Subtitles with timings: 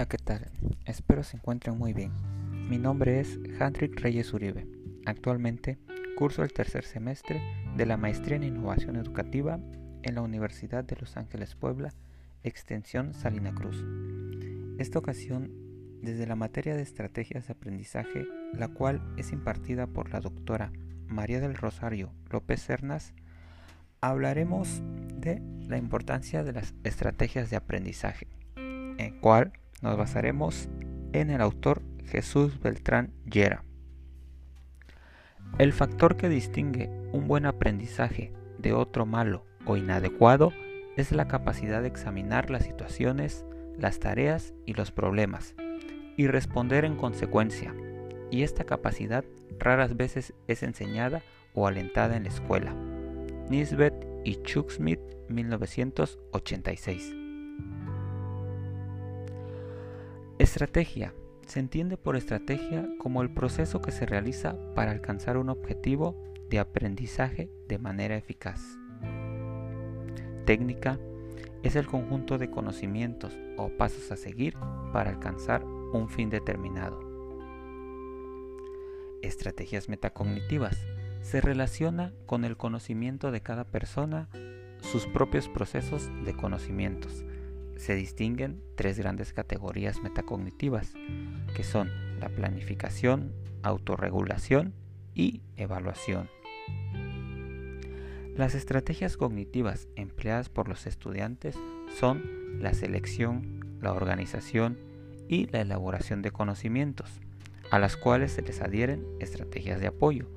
[0.00, 0.50] Hola, ¿qué tal?
[0.86, 2.10] Espero se encuentren muy bien.
[2.70, 4.66] Mi nombre es Hendrik Reyes Uribe.
[5.04, 5.78] Actualmente
[6.16, 7.42] curso el tercer semestre
[7.76, 9.60] de la Maestría en Innovación Educativa
[10.02, 11.92] en la Universidad de Los Ángeles Puebla,
[12.42, 13.84] Extensión Salina Cruz.
[14.78, 15.52] Esta ocasión,
[16.00, 20.72] desde la materia de estrategias de aprendizaje, la cual es impartida por la doctora
[21.08, 23.12] María del Rosario López Cernas,
[24.00, 24.80] hablaremos
[25.14, 30.68] de la importancia de las estrategias de aprendizaje, en cual nos basaremos
[31.12, 33.64] en el autor Jesús Beltrán Llera.
[35.58, 40.52] El factor que distingue un buen aprendizaje de otro malo o inadecuado
[40.96, 43.44] es la capacidad de examinar las situaciones,
[43.76, 45.54] las tareas y los problemas
[46.16, 47.74] y responder en consecuencia.
[48.30, 49.24] Y esta capacidad
[49.58, 51.22] raras veces es enseñada
[51.54, 52.74] o alentada en la escuela.
[53.48, 57.19] Nisbet y Chuck Smith 1986
[60.40, 61.12] Estrategia.
[61.46, 66.16] Se entiende por estrategia como el proceso que se realiza para alcanzar un objetivo
[66.48, 68.62] de aprendizaje de manera eficaz.
[70.46, 70.98] Técnica
[71.62, 74.56] es el conjunto de conocimientos o pasos a seguir
[74.94, 76.98] para alcanzar un fin determinado.
[79.20, 80.86] Estrategias metacognitivas
[81.20, 84.30] se relaciona con el conocimiento de cada persona,
[84.80, 87.26] sus propios procesos de conocimientos,
[87.80, 90.92] se distinguen tres grandes categorías metacognitivas,
[91.56, 94.74] que son la planificación, autorregulación
[95.14, 96.28] y evaluación.
[98.36, 101.56] Las estrategias cognitivas empleadas por los estudiantes
[101.98, 104.78] son la selección, la organización
[105.26, 107.08] y la elaboración de conocimientos,
[107.70, 110.28] a las cuales se les adhieren estrategias de apoyo,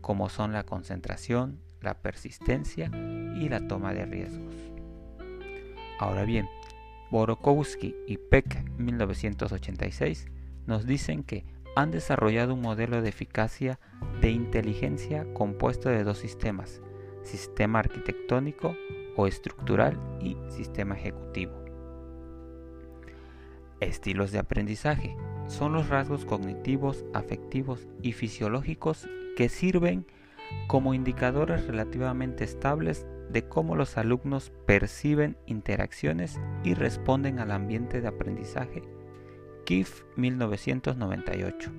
[0.00, 2.90] como son la concentración, la persistencia
[3.36, 4.54] y la toma de riesgos.
[6.00, 6.48] Ahora bien,
[7.10, 10.26] Borokowski y Peck 1986
[10.66, 13.78] nos dicen que han desarrollado un modelo de eficacia
[14.20, 16.82] de inteligencia compuesto de dos sistemas,
[17.22, 18.76] sistema arquitectónico
[19.16, 21.52] o estructural y sistema ejecutivo.
[23.80, 30.04] Estilos de aprendizaje son los rasgos cognitivos, afectivos y fisiológicos que sirven
[30.66, 38.08] como indicadores relativamente estables de cómo los alumnos perciben interacciones y responden al ambiente de
[38.08, 38.82] aprendizaje.
[39.64, 41.70] KIF 1998.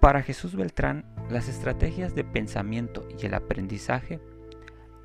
[0.00, 4.20] Para Jesús Beltrán, las estrategias de pensamiento y el aprendizaje,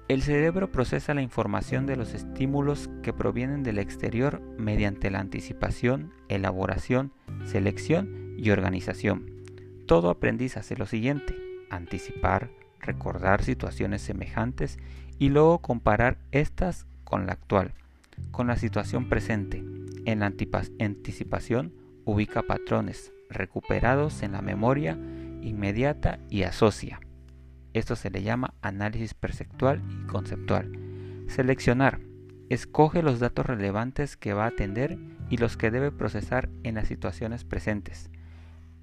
[0.09, 6.11] el cerebro procesa la información de los estímulos que provienen del exterior mediante la anticipación,
[6.27, 7.13] elaboración,
[7.45, 9.31] selección y organización.
[9.85, 12.49] Todo aprendiz hace lo siguiente anticipar,
[12.79, 14.77] recordar situaciones semejantes
[15.17, 17.73] y luego comparar estas con la actual,
[18.31, 19.63] con la situación presente.
[20.05, 20.33] En la
[20.79, 21.73] anticipación
[22.05, 24.97] ubica patrones recuperados en la memoria
[25.41, 26.99] inmediata y asocia.
[27.73, 30.71] Esto se le llama análisis perceptual y conceptual.
[31.27, 31.99] Seleccionar.
[32.49, 34.97] Escoge los datos relevantes que va a atender
[35.29, 38.09] y los que debe procesar en las situaciones presentes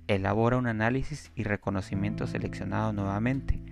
[0.08, 3.62] elabora un análisis y reconocimiento seleccionado nuevamente,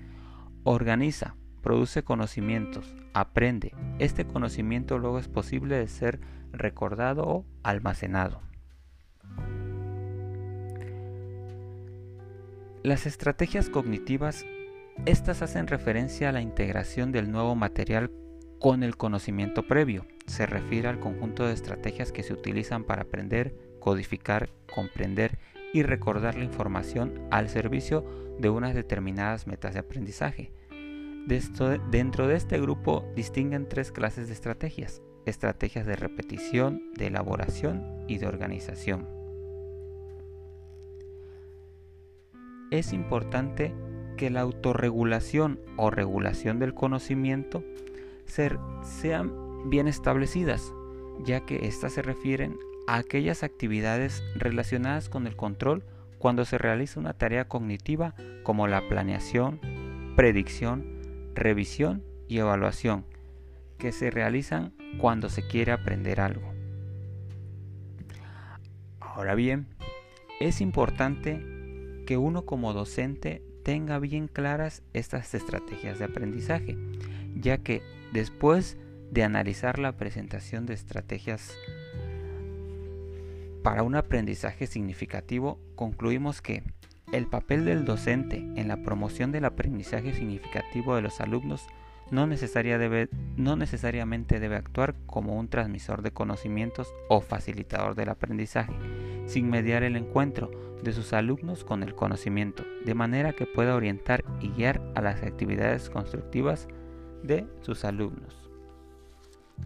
[0.65, 3.73] organiza, produce conocimientos, aprende.
[3.99, 6.21] Este conocimiento luego es posible de ser
[6.53, 8.41] recordado o almacenado.
[12.83, 14.45] Las estrategias cognitivas,
[15.07, 18.11] estas hacen referencia a la integración del nuevo material
[18.61, 20.07] con el conocimiento previo.
[20.27, 25.39] Se refiere al conjunto de estrategias que se utilizan para aprender, codificar, comprender
[25.75, 28.05] y recordar la información al servicio
[28.39, 30.53] de unas determinadas metas de aprendizaje.
[31.91, 35.03] dentro de este grupo distinguen tres clases de estrategias.
[35.27, 39.09] Estrategias de repetición, de elaboración y de organización.
[42.71, 43.75] Es importante
[44.17, 47.65] que la autorregulación o regulación del conocimiento
[48.27, 50.73] sean bien establecidas,
[51.25, 55.85] ya que éstas se refieren a aquellas actividades relacionadas con el control
[56.19, 59.61] cuando se realiza una tarea cognitiva como la planeación,
[60.17, 60.85] predicción,
[61.35, 63.05] revisión y evaluación,
[63.79, 66.53] que se realizan cuando se quiere aprender algo.
[69.01, 69.67] Ahora bien,
[70.41, 71.41] es importante
[72.07, 76.77] que uno como docente tenga bien claras estas estrategias de aprendizaje,
[77.35, 77.83] ya que
[78.13, 78.77] después
[79.11, 81.55] de analizar la presentación de estrategias
[83.65, 86.63] para un aprendizaje significativo, concluimos que
[87.15, 91.67] el papel del docente en la promoción del aprendizaje significativo de los alumnos
[92.11, 98.75] no, necesariamente debe actuar como un transmisor de conocimientos o facilitador del aprendizaje,
[99.25, 100.51] sin mediar el encuentro
[100.83, 105.23] de sus alumnos con el conocimiento, de manera que pueda orientar y guiar a las
[105.23, 106.69] actividades constructivas
[107.23, 108.51] de sus alumnos.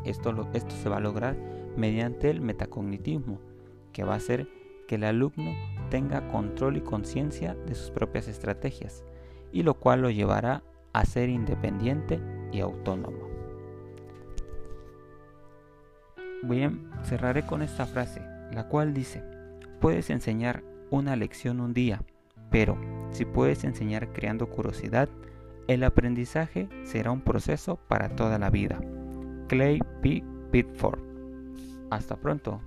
[0.04, 0.32] Esto
[0.80, 1.36] se va a lograr
[1.76, 3.40] mediante el metacognitismo,
[3.98, 4.46] que va a hacer
[4.86, 5.56] que el alumno
[5.90, 9.02] tenga control y conciencia de sus propias estrategias,
[9.50, 10.62] y lo cual lo llevará
[10.92, 12.20] a ser independiente
[12.52, 13.26] y autónomo.
[16.44, 18.22] Bien, cerraré con esta frase,
[18.52, 19.24] la cual dice,
[19.80, 22.00] puedes enseñar una lección un día,
[22.52, 22.78] pero
[23.10, 25.08] si puedes enseñar creando curiosidad,
[25.66, 28.78] el aprendizaje será un proceso para toda la vida.
[29.48, 30.22] Clay P.
[30.52, 31.00] Pitford.
[31.90, 32.60] Hasta pronto.